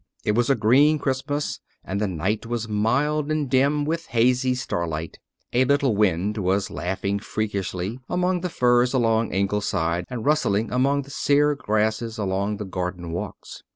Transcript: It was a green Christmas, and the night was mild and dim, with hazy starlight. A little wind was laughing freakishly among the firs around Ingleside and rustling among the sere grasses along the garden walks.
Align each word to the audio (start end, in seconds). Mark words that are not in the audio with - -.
It 0.25 0.31
was 0.31 0.49
a 0.49 0.55
green 0.55 0.97
Christmas, 0.97 1.59
and 1.83 2.01
the 2.01 2.07
night 2.07 2.47
was 2.47 2.67
mild 2.67 3.29
and 3.31 3.47
dim, 3.47 3.85
with 3.85 4.07
hazy 4.07 4.55
starlight. 4.55 5.19
A 5.53 5.63
little 5.63 5.95
wind 5.95 6.39
was 6.39 6.71
laughing 6.71 7.19
freakishly 7.19 7.99
among 8.09 8.41
the 8.41 8.49
firs 8.49 8.95
around 8.95 9.31
Ingleside 9.31 10.05
and 10.09 10.25
rustling 10.25 10.71
among 10.71 11.03
the 11.03 11.11
sere 11.11 11.53
grasses 11.53 12.17
along 12.17 12.57
the 12.57 12.65
garden 12.65 13.11
walks. 13.11 13.61